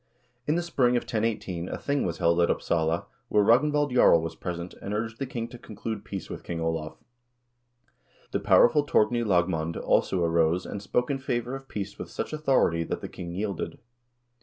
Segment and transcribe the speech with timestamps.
[0.47, 4.33] In the spring of 1018 a thing was held at Upsala where Ragnvald Jarl was
[4.35, 6.97] present, and urged the king to conclude peace with King Olav.
[8.31, 12.83] The powerful Torgny Lagmand also arose and spoke in favor of peace with such authority
[12.83, 13.77] that the king yielded.